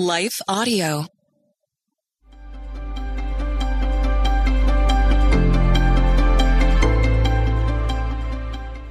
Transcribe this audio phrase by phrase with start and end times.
[0.00, 1.08] Life Audio.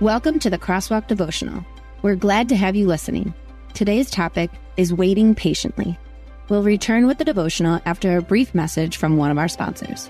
[0.02, 1.66] Welcome to the Crosswalk Devotional.
[2.02, 3.34] We're glad to have you listening.
[3.74, 5.98] Today's topic is waiting patiently.
[6.50, 10.10] We'll return with the devotional after a brief message from one of our sponsors.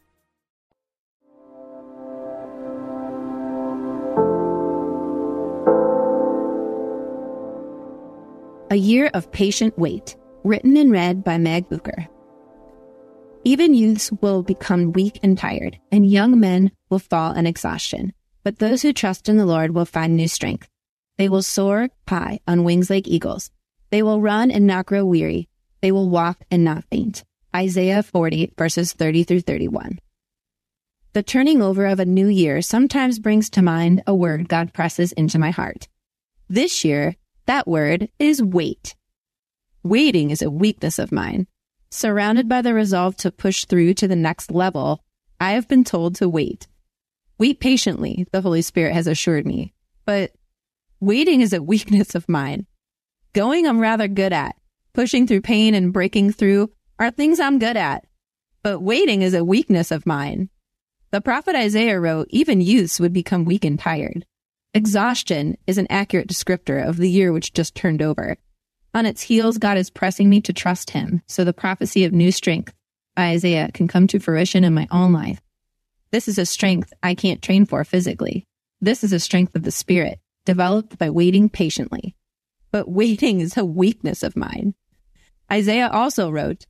[8.71, 12.07] A Year of Patient Wait, written and read by Meg Bucher.
[13.43, 18.13] Even youths will become weak and tired, and young men will fall in exhaustion.
[18.45, 20.69] But those who trust in the Lord will find new strength.
[21.17, 23.51] They will soar high on wings like eagles.
[23.89, 25.49] They will run and not grow weary.
[25.81, 27.25] They will walk and not faint.
[27.53, 29.99] Isaiah 40, verses 30 through 31.
[31.11, 35.11] The turning over of a new year sometimes brings to mind a word God presses
[35.11, 35.89] into my heart.
[36.47, 38.95] This year, that word is wait.
[39.83, 41.47] Waiting is a weakness of mine.
[41.89, 45.03] Surrounded by the resolve to push through to the next level,
[45.39, 46.67] I have been told to wait.
[47.37, 49.73] Wait patiently, the Holy Spirit has assured me.
[50.05, 50.31] But
[50.99, 52.67] waiting is a weakness of mine.
[53.33, 54.55] Going, I'm rather good at.
[54.93, 58.05] Pushing through pain and breaking through are things I'm good at.
[58.61, 60.49] But waiting is a weakness of mine.
[61.11, 64.25] The prophet Isaiah wrote, even youths would become weak and tired.
[64.73, 68.37] Exhaustion is an accurate descriptor of the year which just turned over.
[68.93, 72.31] On its heels, God is pressing me to trust Him so the prophecy of new
[72.31, 72.73] strength
[73.13, 75.41] by Isaiah can come to fruition in my own life.
[76.11, 78.45] This is a strength I can't train for physically.
[78.79, 82.15] This is a strength of the Spirit, developed by waiting patiently.
[82.71, 84.73] But waiting is a weakness of mine.
[85.51, 86.65] Isaiah also wrote,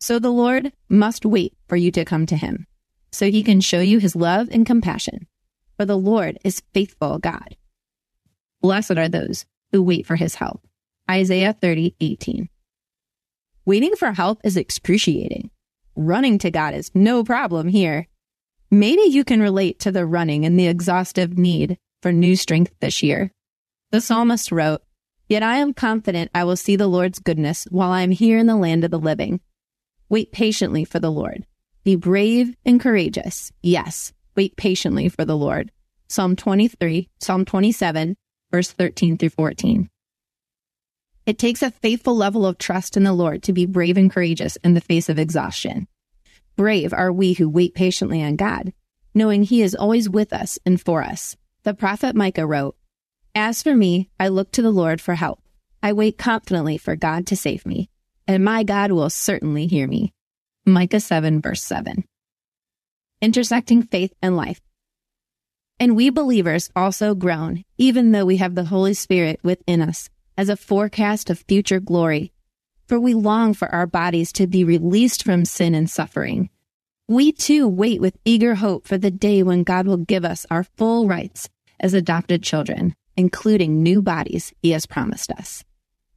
[0.00, 2.66] So the Lord must wait for you to come to Him,
[3.12, 5.26] so He can show you His love and compassion
[5.76, 7.56] for the Lord is faithful God.
[8.60, 10.66] Blessed are those who wait for his help.
[11.10, 12.48] Isaiah 30, 18.
[13.66, 15.50] Waiting for help is excruciating.
[15.96, 18.08] Running to God is no problem here.
[18.70, 23.02] Maybe you can relate to the running and the exhaustive need for new strength this
[23.02, 23.30] year.
[23.90, 24.82] The psalmist wrote,
[25.28, 28.46] Yet I am confident I will see the Lord's goodness while I am here in
[28.46, 29.40] the land of the living.
[30.08, 31.46] Wait patiently for the Lord.
[31.84, 33.52] Be brave and courageous.
[33.62, 35.70] Yes, wait patiently for the Lord.
[36.08, 38.16] Psalm 23, Psalm 27,
[38.50, 39.88] verse 13 through 14.
[41.26, 44.56] It takes a faithful level of trust in the Lord to be brave and courageous
[44.56, 45.88] in the face of exhaustion.
[46.56, 48.72] Brave are we who wait patiently on God,
[49.14, 51.36] knowing He is always with us and for us.
[51.62, 52.76] The prophet Micah wrote,
[53.34, 55.40] As for me, I look to the Lord for help.
[55.82, 57.88] I wait confidently for God to save me,
[58.28, 60.12] and my God will certainly hear me.
[60.66, 62.04] Micah 7, verse 7
[63.24, 64.60] intersecting faith and life.
[65.80, 70.48] And we believers also groan, even though we have the Holy Spirit within us as
[70.48, 72.32] a forecast of future glory.
[72.86, 76.50] For we long for our bodies to be released from sin and suffering.
[77.08, 80.64] We too wait with eager hope for the day when God will give us our
[80.64, 81.48] full rights
[81.80, 85.64] as adopted children, including new bodies he has promised us.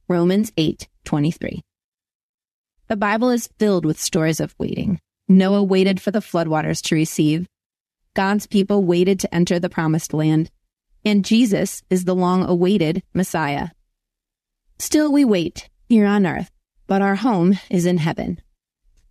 [0.08, 1.62] Romans 8, 23.
[2.88, 5.00] The Bible is filled with stories of waiting.
[5.30, 7.46] Noah waited for the floodwaters to receive.
[8.14, 10.50] God's people waited to enter the promised land.
[11.04, 13.68] And Jesus is the long awaited Messiah.
[14.78, 16.50] Still we wait here on earth,
[16.86, 18.40] but our home is in heaven.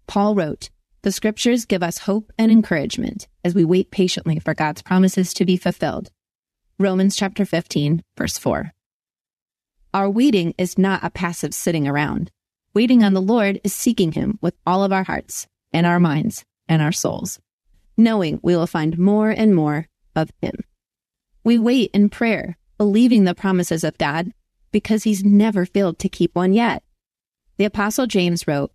[0.07, 0.71] Paul wrote,
[1.03, 5.45] The scriptures give us hope and encouragement as we wait patiently for God's promises to
[5.45, 6.09] be fulfilled.
[6.79, 8.71] Romans chapter 15, verse 4.
[9.93, 12.31] Our waiting is not a passive sitting around.
[12.73, 16.43] Waiting on the Lord is seeking Him with all of our hearts and our minds
[16.67, 17.39] and our souls,
[17.95, 20.55] knowing we will find more and more of Him.
[21.43, 24.31] We wait in prayer, believing the promises of God
[24.71, 26.83] because he's never failed to keep one yet.
[27.57, 28.71] The Apostle James wrote,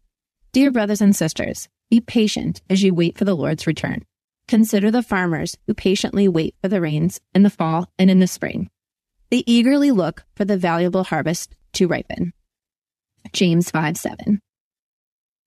[0.53, 4.05] Dear brothers and sisters, be patient as you wait for the Lord's return.
[4.47, 8.27] Consider the farmers who patiently wait for the rains in the fall and in the
[8.29, 8.71] spring.
[9.31, 12.33] They eagerly look for the valuable harvest to ripen.
[13.33, 14.41] James 5 7.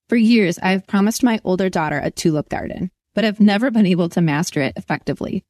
[0.07, 3.87] For years, I have promised my older daughter a tulip garden, but have never been
[3.87, 5.43] able to master it effectively.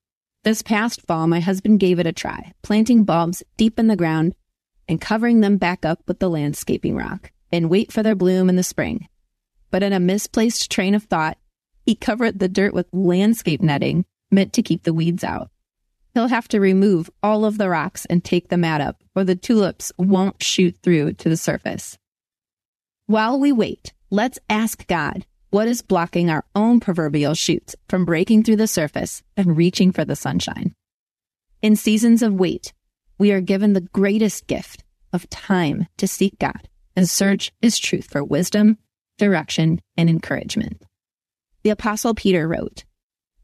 [0.43, 4.33] This past fall, my husband gave it a try, planting bulbs deep in the ground
[4.87, 8.55] and covering them back up with the landscaping rock and wait for their bloom in
[8.55, 9.09] the spring.
[9.71, 11.37] But in a misplaced train of thought,
[11.85, 15.49] he covered the dirt with landscape netting meant to keep the weeds out.
[16.13, 19.35] He'll have to remove all of the rocks and take the mat up, or the
[19.35, 21.97] tulips won't shoot through to the surface.
[23.07, 28.43] While we wait, let's ask God what is blocking our own proverbial shoots from breaking
[28.43, 30.73] through the surface and reaching for the sunshine.
[31.61, 32.73] In seasons of wait,
[33.17, 38.09] we are given the greatest gift of time to seek God and search His truth
[38.11, 38.77] for wisdom,
[39.17, 40.83] direction, and encouragement.
[41.63, 42.83] The Apostle Peter wrote,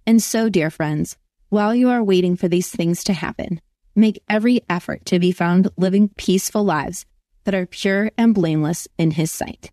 [0.06, 1.18] And so, dear friends,
[1.50, 3.62] while you are waiting for these things to happen,
[3.96, 7.06] make every effort to be found living peaceful lives
[7.46, 9.72] that are pure and blameless in His sight.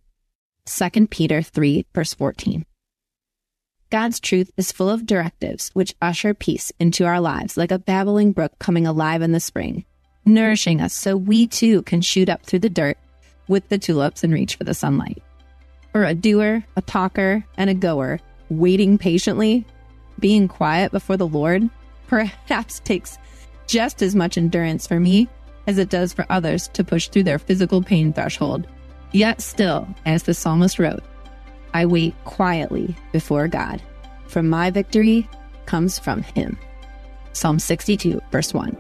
[0.69, 2.67] 2 Peter 3, verse 14.
[3.91, 8.33] God's truth is full of directives which usher peace into our lives like a babbling
[8.33, 9.87] brook coming alive in the spring,
[10.27, 12.99] nourishing us so we too can shoot up through the dirt
[13.49, 15.23] with the tulips and reach for the sunlight.
[15.93, 18.21] For a doer, a talker, and a goer,
[18.51, 19.65] waiting patiently,
[20.19, 21.71] being quiet before the Lord,
[22.09, 23.17] perhaps takes
[23.67, 25.29] just as much endurance for me
[25.67, 28.67] as it does for others to push through their physical pain threshold.
[29.13, 31.03] Yet still, as the psalmist wrote,
[31.75, 33.83] I wait quietly before God,
[34.27, 35.29] for my victory
[35.67, 36.59] comes from Him.
[37.33, 38.77] Psalm 62, verse 1.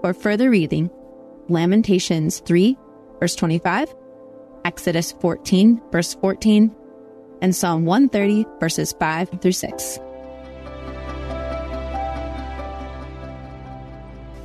[0.00, 0.90] For further reading,
[1.48, 2.76] Lamentations 3,
[3.20, 3.94] verse 25,
[4.64, 6.74] Exodus 14, verse 14,
[7.40, 9.98] and Psalm 130, verses 5 through 6.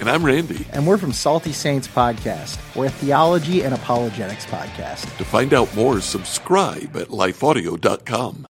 [0.00, 0.64] And I'm Randy.
[0.72, 2.58] And we're from Salty Saints Podcast.
[2.74, 5.14] We're a theology and apologetics podcast.
[5.18, 8.46] To find out more, subscribe at lifeaudio.com.